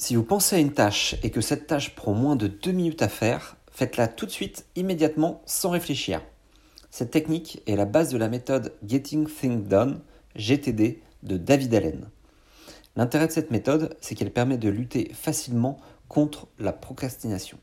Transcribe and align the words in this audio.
Si 0.00 0.16
vous 0.16 0.24
pensez 0.24 0.56
à 0.56 0.60
une 0.60 0.72
tâche 0.72 1.16
et 1.22 1.28
que 1.28 1.42
cette 1.42 1.66
tâche 1.66 1.94
prend 1.94 2.14
moins 2.14 2.34
de 2.34 2.46
2 2.46 2.72
minutes 2.72 3.02
à 3.02 3.08
faire, 3.10 3.58
faites-la 3.70 4.08
tout 4.08 4.24
de 4.24 4.30
suite, 4.30 4.64
immédiatement, 4.74 5.42
sans 5.44 5.68
réfléchir. 5.68 6.22
Cette 6.90 7.10
technique 7.10 7.62
est 7.66 7.76
la 7.76 7.84
base 7.84 8.10
de 8.10 8.16
la 8.16 8.30
méthode 8.30 8.72
Getting 8.82 9.28
Things 9.28 9.68
Done, 9.68 10.00
GTD, 10.36 11.02
de 11.22 11.36
David 11.36 11.74
Allen. 11.74 12.08
L'intérêt 12.96 13.26
de 13.26 13.32
cette 13.32 13.50
méthode, 13.50 13.94
c'est 14.00 14.14
qu'elle 14.14 14.32
permet 14.32 14.56
de 14.56 14.70
lutter 14.70 15.12
facilement 15.12 15.76
contre 16.08 16.48
la 16.58 16.72
procrastination. 16.72 17.58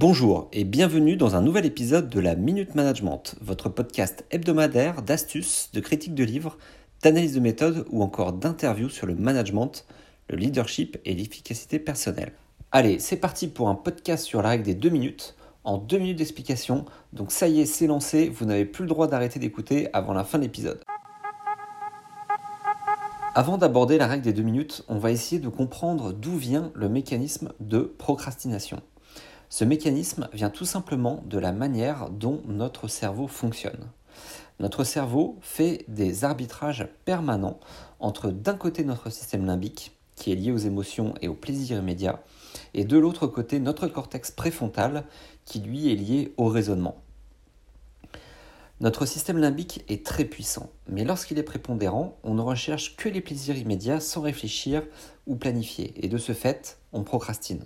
Bonjour 0.00 0.46
et 0.52 0.62
bienvenue 0.62 1.16
dans 1.16 1.34
un 1.34 1.42
nouvel 1.42 1.66
épisode 1.66 2.08
de 2.08 2.20
la 2.20 2.36
Minute 2.36 2.76
Management, 2.76 3.34
votre 3.40 3.68
podcast 3.68 4.24
hebdomadaire 4.30 5.02
d'astuces, 5.02 5.70
de 5.72 5.80
critiques 5.80 6.14
de 6.14 6.22
livres, 6.22 6.56
d'analyse 7.02 7.34
de 7.34 7.40
méthode 7.40 7.84
ou 7.90 8.04
encore 8.04 8.32
d'interviews 8.32 8.90
sur 8.90 9.08
le 9.08 9.16
management, 9.16 9.84
le 10.28 10.36
leadership 10.36 10.98
et 11.04 11.14
l'efficacité 11.14 11.80
personnelle. 11.80 12.30
Allez, 12.70 13.00
c'est 13.00 13.16
parti 13.16 13.48
pour 13.48 13.68
un 13.68 13.74
podcast 13.74 14.24
sur 14.24 14.40
la 14.40 14.50
règle 14.50 14.62
des 14.62 14.76
deux 14.76 14.88
minutes, 14.88 15.34
en 15.64 15.78
deux 15.78 15.98
minutes 15.98 16.18
d'explication, 16.18 16.84
donc 17.12 17.32
ça 17.32 17.48
y 17.48 17.62
est, 17.62 17.66
c'est 17.66 17.88
lancé, 17.88 18.28
vous 18.28 18.44
n'avez 18.44 18.66
plus 18.66 18.84
le 18.84 18.90
droit 18.90 19.08
d'arrêter 19.08 19.40
d'écouter 19.40 19.88
avant 19.92 20.12
la 20.12 20.22
fin 20.22 20.38
de 20.38 20.44
l'épisode. 20.44 20.80
Avant 23.34 23.58
d'aborder 23.58 23.98
la 23.98 24.06
règle 24.06 24.22
des 24.22 24.32
deux 24.32 24.42
minutes, 24.42 24.84
on 24.86 24.98
va 24.98 25.10
essayer 25.10 25.40
de 25.40 25.48
comprendre 25.48 26.12
d'où 26.12 26.36
vient 26.36 26.70
le 26.76 26.88
mécanisme 26.88 27.52
de 27.58 27.80
procrastination. 27.80 28.80
Ce 29.50 29.64
mécanisme 29.64 30.28
vient 30.32 30.50
tout 30.50 30.66
simplement 30.66 31.22
de 31.26 31.38
la 31.38 31.52
manière 31.52 32.10
dont 32.10 32.42
notre 32.46 32.86
cerveau 32.86 33.28
fonctionne. 33.28 33.88
Notre 34.60 34.84
cerveau 34.84 35.38
fait 35.40 35.84
des 35.88 36.24
arbitrages 36.24 36.88
permanents 37.04 37.58
entre 37.98 38.30
d'un 38.30 38.56
côté 38.56 38.84
notre 38.84 39.10
système 39.10 39.46
limbique, 39.46 39.92
qui 40.16 40.32
est 40.32 40.34
lié 40.34 40.52
aux 40.52 40.58
émotions 40.58 41.14
et 41.22 41.28
au 41.28 41.34
plaisir 41.34 41.78
immédiat, 41.78 42.22
et 42.74 42.84
de 42.84 42.98
l'autre 42.98 43.26
côté 43.26 43.58
notre 43.58 43.86
cortex 43.86 44.30
préfrontal, 44.30 45.04
qui 45.44 45.60
lui 45.60 45.90
est 45.90 45.96
lié 45.96 46.34
au 46.36 46.48
raisonnement. 46.48 47.00
Notre 48.80 49.06
système 49.06 49.38
limbique 49.38 49.84
est 49.88 50.04
très 50.04 50.24
puissant, 50.24 50.70
mais 50.88 51.04
lorsqu'il 51.04 51.38
est 51.38 51.42
prépondérant, 51.42 52.18
on 52.22 52.34
ne 52.34 52.42
recherche 52.42 52.96
que 52.96 53.08
les 53.08 53.20
plaisirs 53.20 53.56
immédiats 53.56 54.00
sans 54.00 54.20
réfléchir 54.20 54.82
ou 55.26 55.36
planifier, 55.36 55.94
et 56.04 56.08
de 56.08 56.18
ce 56.18 56.32
fait, 56.32 56.78
on 56.92 57.02
procrastine. 57.02 57.64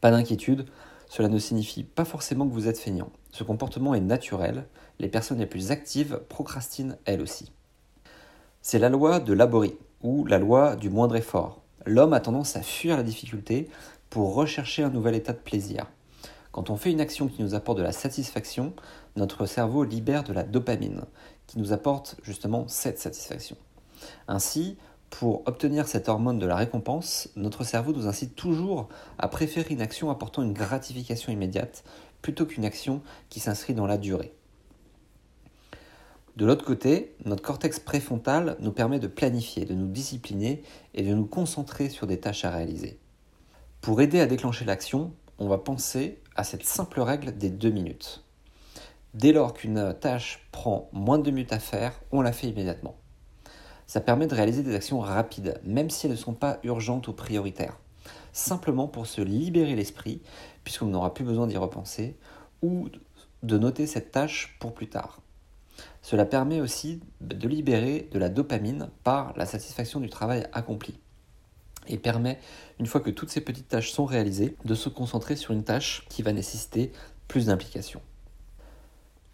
Pas 0.00 0.10
d'inquiétude, 0.10 0.66
cela 1.08 1.28
ne 1.28 1.38
signifie 1.38 1.84
pas 1.84 2.04
forcément 2.04 2.46
que 2.48 2.54
vous 2.54 2.68
êtes 2.68 2.78
feignant. 2.78 3.10
Ce 3.32 3.44
comportement 3.44 3.94
est 3.94 4.00
naturel, 4.00 4.66
les 4.98 5.08
personnes 5.08 5.38
les 5.38 5.46
plus 5.46 5.70
actives 5.70 6.20
procrastinent 6.28 6.96
elles 7.04 7.20
aussi. 7.20 7.52
C'est 8.62 8.78
la 8.78 8.88
loi 8.88 9.20
de 9.20 9.32
Laborie, 9.32 9.76
ou 10.02 10.24
la 10.24 10.38
loi 10.38 10.76
du 10.76 10.90
moindre 10.90 11.16
effort. 11.16 11.60
L'homme 11.86 12.12
a 12.12 12.20
tendance 12.20 12.56
à 12.56 12.62
fuir 12.62 12.96
la 12.96 13.02
difficulté 13.02 13.68
pour 14.08 14.34
rechercher 14.34 14.82
un 14.82 14.90
nouvel 14.90 15.14
état 15.14 15.32
de 15.32 15.38
plaisir. 15.38 15.86
Quand 16.52 16.70
on 16.70 16.76
fait 16.76 16.90
une 16.90 17.00
action 17.00 17.28
qui 17.28 17.42
nous 17.42 17.54
apporte 17.54 17.78
de 17.78 17.82
la 17.82 17.92
satisfaction, 17.92 18.72
notre 19.16 19.46
cerveau 19.46 19.84
libère 19.84 20.24
de 20.24 20.32
la 20.32 20.42
dopamine, 20.42 21.04
qui 21.46 21.58
nous 21.58 21.72
apporte 21.72 22.16
justement 22.22 22.66
cette 22.68 22.98
satisfaction. 22.98 23.56
Ainsi, 24.28 24.76
pour 25.10 25.42
obtenir 25.46 25.88
cette 25.88 26.08
hormone 26.08 26.38
de 26.38 26.46
la 26.46 26.56
récompense, 26.56 27.28
notre 27.36 27.64
cerveau 27.64 27.92
nous 27.92 28.06
incite 28.06 28.36
toujours 28.36 28.88
à 29.18 29.28
préférer 29.28 29.74
une 29.74 29.82
action 29.82 30.10
apportant 30.10 30.42
une 30.42 30.52
gratification 30.52 31.32
immédiate 31.32 31.84
plutôt 32.22 32.46
qu'une 32.46 32.64
action 32.64 33.02
qui 33.28 33.40
s'inscrit 33.40 33.74
dans 33.74 33.86
la 33.86 33.98
durée. 33.98 34.32
De 36.36 36.46
l'autre 36.46 36.64
côté, 36.64 37.16
notre 37.24 37.42
cortex 37.42 37.80
préfrontal 37.80 38.56
nous 38.60 38.72
permet 38.72 39.00
de 39.00 39.08
planifier, 39.08 39.64
de 39.64 39.74
nous 39.74 39.88
discipliner 39.88 40.62
et 40.94 41.02
de 41.02 41.12
nous 41.12 41.26
concentrer 41.26 41.88
sur 41.88 42.06
des 42.06 42.20
tâches 42.20 42.44
à 42.44 42.50
réaliser. 42.50 42.98
Pour 43.80 44.00
aider 44.00 44.20
à 44.20 44.26
déclencher 44.26 44.64
l'action, 44.64 45.12
on 45.38 45.48
va 45.48 45.58
penser 45.58 46.20
à 46.36 46.44
cette 46.44 46.64
simple 46.64 47.00
règle 47.00 47.36
des 47.36 47.50
deux 47.50 47.70
minutes. 47.70 48.24
Dès 49.12 49.32
lors 49.32 49.54
qu'une 49.54 49.94
tâche 50.00 50.46
prend 50.52 50.88
moins 50.92 51.18
de 51.18 51.24
deux 51.24 51.30
minutes 51.32 51.52
à 51.52 51.58
faire, 51.58 52.00
on 52.12 52.22
la 52.22 52.32
fait 52.32 52.48
immédiatement. 52.48 52.96
Ça 53.90 54.00
permet 54.00 54.28
de 54.28 54.36
réaliser 54.36 54.62
des 54.62 54.76
actions 54.76 55.00
rapides, 55.00 55.60
même 55.64 55.90
si 55.90 56.06
elles 56.06 56.12
ne 56.12 56.16
sont 56.16 56.32
pas 56.32 56.60
urgentes 56.62 57.08
ou 57.08 57.12
prioritaires. 57.12 57.76
Simplement 58.32 58.86
pour 58.86 59.08
se 59.08 59.20
libérer 59.20 59.74
l'esprit, 59.74 60.22
puisqu'on 60.62 60.86
n'aura 60.86 61.12
plus 61.12 61.24
besoin 61.24 61.48
d'y 61.48 61.56
repenser, 61.56 62.16
ou 62.62 62.88
de 63.42 63.58
noter 63.58 63.88
cette 63.88 64.12
tâche 64.12 64.56
pour 64.60 64.74
plus 64.74 64.88
tard. 64.88 65.20
Cela 66.02 66.24
permet 66.24 66.60
aussi 66.60 67.00
de 67.20 67.48
libérer 67.48 68.08
de 68.12 68.20
la 68.20 68.28
dopamine 68.28 68.90
par 69.02 69.36
la 69.36 69.44
satisfaction 69.44 69.98
du 69.98 70.08
travail 70.08 70.46
accompli. 70.52 70.96
Et 71.88 71.98
permet, 71.98 72.38
une 72.78 72.86
fois 72.86 73.00
que 73.00 73.10
toutes 73.10 73.30
ces 73.30 73.40
petites 73.40 73.66
tâches 73.66 73.90
sont 73.90 74.04
réalisées, 74.04 74.54
de 74.64 74.76
se 74.76 74.88
concentrer 74.88 75.34
sur 75.34 75.52
une 75.52 75.64
tâche 75.64 76.06
qui 76.08 76.22
va 76.22 76.32
nécessiter 76.32 76.92
plus 77.26 77.46
d'implication. 77.46 78.00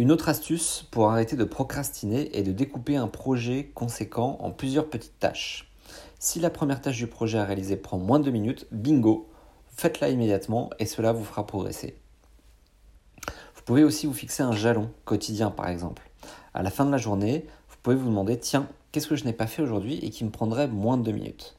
Une 0.00 0.12
autre 0.12 0.30
astuce 0.30 0.86
pour 0.90 1.10
arrêter 1.10 1.36
de 1.36 1.44
procrastiner 1.44 2.34
est 2.34 2.42
de 2.42 2.52
découper 2.52 2.96
un 2.96 3.06
projet 3.06 3.70
conséquent 3.74 4.38
en 4.40 4.50
plusieurs 4.50 4.88
petites 4.88 5.18
tâches. 5.18 5.70
Si 6.18 6.40
la 6.40 6.48
première 6.48 6.80
tâche 6.80 6.96
du 6.96 7.06
projet 7.06 7.36
à 7.36 7.44
réaliser 7.44 7.76
prend 7.76 7.98
moins 7.98 8.18
de 8.18 8.24
2 8.24 8.30
minutes, 8.30 8.66
bingo, 8.72 9.28
faites-la 9.76 10.08
immédiatement 10.08 10.70
et 10.78 10.86
cela 10.86 11.12
vous 11.12 11.22
fera 11.22 11.46
progresser. 11.46 11.98
Vous 13.54 13.62
pouvez 13.66 13.84
aussi 13.84 14.06
vous 14.06 14.14
fixer 14.14 14.42
un 14.42 14.52
jalon 14.52 14.90
quotidien 15.04 15.50
par 15.50 15.68
exemple. 15.68 16.10
À 16.54 16.62
la 16.62 16.70
fin 16.70 16.86
de 16.86 16.92
la 16.92 16.96
journée, 16.96 17.44
vous 17.68 17.76
pouvez 17.82 17.96
vous 17.96 18.08
demander 18.08 18.38
tiens, 18.38 18.68
qu'est-ce 18.92 19.06
que 19.06 19.16
je 19.16 19.26
n'ai 19.26 19.34
pas 19.34 19.46
fait 19.46 19.60
aujourd'hui 19.60 19.98
et 19.98 20.08
qui 20.08 20.24
me 20.24 20.30
prendrait 20.30 20.66
moins 20.66 20.96
de 20.96 21.02
2 21.02 21.12
minutes? 21.12 21.58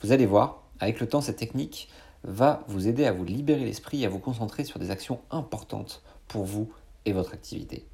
Vous 0.00 0.12
allez 0.12 0.24
voir, 0.24 0.62
avec 0.80 1.00
le 1.00 1.06
temps, 1.06 1.20
cette 1.20 1.36
technique 1.36 1.90
va 2.24 2.64
vous 2.66 2.88
aider 2.88 3.04
à 3.04 3.12
vous 3.12 3.24
libérer 3.24 3.66
l'esprit 3.66 4.04
et 4.04 4.06
à 4.06 4.08
vous 4.08 4.20
concentrer 4.20 4.64
sur 4.64 4.78
des 4.78 4.90
actions 4.90 5.20
importantes 5.30 6.02
pour 6.28 6.44
vous 6.44 6.72
votre 7.10 7.34
activité. 7.34 7.84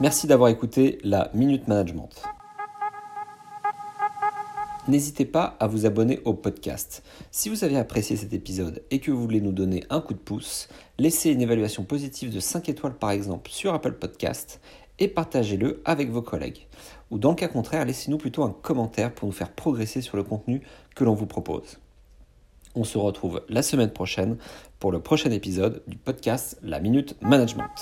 Merci 0.00 0.26
d'avoir 0.26 0.50
écouté 0.50 0.98
la 1.02 1.30
Minute 1.32 1.66
Management. 1.66 2.10
N'hésitez 4.86 5.26
pas 5.26 5.56
à 5.60 5.66
vous 5.66 5.86
abonner 5.86 6.20
au 6.24 6.34
podcast. 6.34 7.02
Si 7.30 7.48
vous 7.48 7.64
avez 7.64 7.76
apprécié 7.76 8.16
cet 8.16 8.32
épisode 8.32 8.82
et 8.90 9.00
que 9.00 9.10
vous 9.10 9.20
voulez 9.20 9.40
nous 9.40 9.52
donner 9.52 9.84
un 9.90 10.00
coup 10.00 10.14
de 10.14 10.18
pouce, 10.18 10.68
laissez 10.98 11.30
une 11.30 11.42
évaluation 11.42 11.84
positive 11.84 12.32
de 12.32 12.40
5 12.40 12.68
étoiles 12.68 12.96
par 12.96 13.10
exemple 13.10 13.50
sur 13.50 13.74
Apple 13.74 13.94
Podcast 13.94 14.60
et 14.98 15.08
partagez-le 15.08 15.82
avec 15.84 16.10
vos 16.10 16.22
collègues. 16.22 16.68
Ou 17.10 17.18
dans 17.18 17.30
le 17.30 17.36
cas 17.36 17.48
contraire, 17.48 17.84
laissez-nous 17.84 18.18
plutôt 18.18 18.44
un 18.44 18.50
commentaire 18.62 19.14
pour 19.14 19.26
nous 19.26 19.34
faire 19.34 19.52
progresser 19.52 20.00
sur 20.00 20.16
le 20.16 20.22
contenu 20.22 20.62
que 20.94 21.04
l'on 21.04 21.14
vous 21.14 21.26
propose. 21.26 21.78
On 22.78 22.84
se 22.84 22.96
retrouve 22.96 23.42
la 23.48 23.62
semaine 23.62 23.90
prochaine 23.90 24.36
pour 24.78 24.92
le 24.92 25.00
prochain 25.00 25.32
épisode 25.32 25.82
du 25.88 25.96
podcast 25.96 26.60
La 26.62 26.78
Minute 26.78 27.16
Management. 27.20 27.72